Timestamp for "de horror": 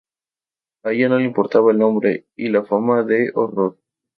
3.03-3.77